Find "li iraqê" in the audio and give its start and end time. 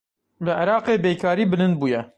0.45-0.95